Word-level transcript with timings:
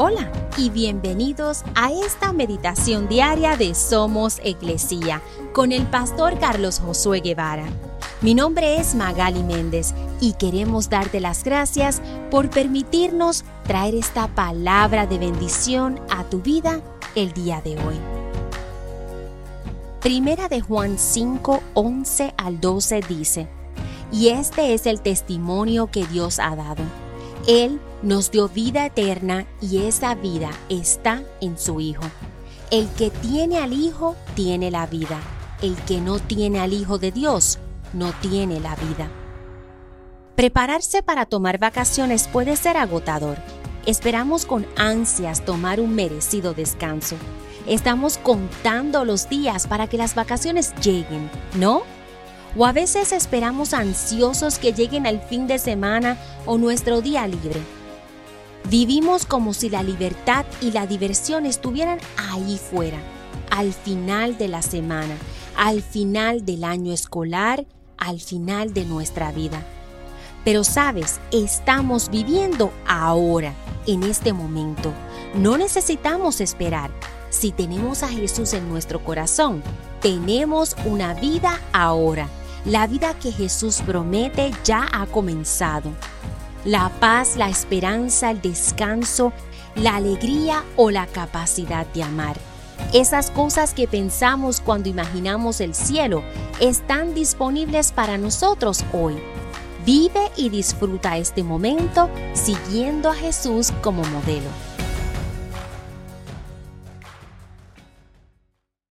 Hola 0.00 0.30
y 0.56 0.70
bienvenidos 0.70 1.64
a 1.74 1.90
esta 1.90 2.32
meditación 2.32 3.08
diaria 3.08 3.56
de 3.56 3.74
Somos 3.74 4.38
Iglesia 4.44 5.20
con 5.52 5.72
el 5.72 5.88
pastor 5.88 6.38
Carlos 6.38 6.78
Josué 6.78 7.18
Guevara. 7.18 7.64
Mi 8.20 8.32
nombre 8.32 8.76
es 8.76 8.94
Magali 8.94 9.42
Méndez 9.42 9.94
y 10.20 10.34
queremos 10.34 10.88
darte 10.88 11.18
las 11.18 11.42
gracias 11.42 12.00
por 12.30 12.48
permitirnos 12.48 13.44
traer 13.66 13.96
esta 13.96 14.28
palabra 14.28 15.08
de 15.08 15.18
bendición 15.18 15.98
a 16.10 16.22
tu 16.22 16.42
vida 16.42 16.80
el 17.16 17.32
día 17.32 17.60
de 17.60 17.72
hoy. 17.72 17.96
Primera 20.00 20.48
de 20.48 20.60
Juan 20.60 20.96
5, 20.96 21.60
11 21.74 22.34
al 22.36 22.60
12 22.60 23.00
dice, 23.08 23.48
y 24.12 24.28
este 24.28 24.74
es 24.74 24.86
el 24.86 25.00
testimonio 25.00 25.88
que 25.88 26.06
Dios 26.06 26.38
ha 26.38 26.54
dado 26.54 26.84
él 27.48 27.80
nos 28.02 28.30
dio 28.30 28.50
vida 28.50 28.84
eterna 28.84 29.46
y 29.62 29.78
esa 29.78 30.14
vida 30.14 30.50
está 30.68 31.22
en 31.40 31.58
su 31.58 31.80
Hijo. 31.80 32.04
El 32.70 32.86
que 32.90 33.08
tiene 33.08 33.56
al 33.58 33.72
Hijo 33.72 34.16
tiene 34.34 34.70
la 34.70 34.86
vida. 34.86 35.18
El 35.62 35.74
que 35.74 35.98
no 36.02 36.18
tiene 36.18 36.60
al 36.60 36.74
Hijo 36.74 36.98
de 36.98 37.10
Dios 37.10 37.58
no 37.94 38.12
tiene 38.20 38.60
la 38.60 38.76
vida. 38.76 39.10
Prepararse 40.36 41.02
para 41.02 41.24
tomar 41.24 41.58
vacaciones 41.58 42.28
puede 42.28 42.54
ser 42.54 42.76
agotador. 42.76 43.38
Esperamos 43.86 44.44
con 44.44 44.66
ansias 44.76 45.42
tomar 45.42 45.80
un 45.80 45.94
merecido 45.94 46.52
descanso. 46.52 47.16
Estamos 47.66 48.18
contando 48.18 49.06
los 49.06 49.30
días 49.30 49.66
para 49.66 49.86
que 49.86 49.96
las 49.96 50.14
vacaciones 50.14 50.74
lleguen, 50.82 51.30
¿no? 51.56 51.82
O 52.56 52.66
a 52.66 52.72
veces 52.72 53.12
esperamos 53.12 53.74
ansiosos 53.74 54.58
que 54.58 54.72
lleguen 54.72 55.06
al 55.06 55.20
fin 55.20 55.46
de 55.46 55.58
semana 55.58 56.16
o 56.46 56.58
nuestro 56.58 57.00
día 57.00 57.26
libre. 57.26 57.60
Vivimos 58.70 59.24
como 59.24 59.54
si 59.54 59.70
la 59.70 59.82
libertad 59.82 60.44
y 60.60 60.72
la 60.72 60.86
diversión 60.86 61.46
estuvieran 61.46 61.98
ahí 62.16 62.58
fuera, 62.58 62.98
al 63.50 63.72
final 63.72 64.36
de 64.36 64.48
la 64.48 64.62
semana, 64.62 65.16
al 65.56 65.82
final 65.82 66.44
del 66.44 66.64
año 66.64 66.92
escolar, 66.92 67.66
al 67.96 68.20
final 68.20 68.74
de 68.74 68.84
nuestra 68.84 69.32
vida. 69.32 69.62
Pero 70.44 70.64
sabes, 70.64 71.20
estamos 71.30 72.10
viviendo 72.10 72.72
ahora, 72.86 73.54
en 73.86 74.02
este 74.02 74.32
momento. 74.32 74.92
No 75.34 75.58
necesitamos 75.58 76.40
esperar. 76.40 76.90
Si 77.30 77.52
tenemos 77.52 78.02
a 78.02 78.08
Jesús 78.08 78.52
en 78.54 78.68
nuestro 78.68 79.04
corazón, 79.04 79.62
tenemos 80.00 80.76
una 80.84 81.14
vida 81.14 81.60
ahora. 81.72 82.28
La 82.64 82.86
vida 82.86 83.14
que 83.14 83.32
Jesús 83.32 83.82
promete 83.86 84.50
ya 84.64 84.86
ha 84.92 85.06
comenzado. 85.06 85.90
La 86.64 86.90
paz, 87.00 87.36
la 87.36 87.48
esperanza, 87.48 88.30
el 88.30 88.42
descanso, 88.42 89.32
la 89.74 89.96
alegría 89.96 90.64
o 90.76 90.90
la 90.90 91.06
capacidad 91.06 91.86
de 91.86 92.02
amar. 92.02 92.36
Esas 92.92 93.30
cosas 93.30 93.74
que 93.74 93.86
pensamos 93.86 94.60
cuando 94.60 94.88
imaginamos 94.88 95.60
el 95.60 95.74
cielo 95.74 96.22
están 96.60 97.14
disponibles 97.14 97.92
para 97.92 98.18
nosotros 98.18 98.84
hoy. 98.92 99.16
Vive 99.86 100.30
y 100.36 100.48
disfruta 100.48 101.16
este 101.16 101.44
momento 101.44 102.10
siguiendo 102.34 103.10
a 103.10 103.14
Jesús 103.14 103.72
como 103.82 104.02
modelo. 104.04 104.67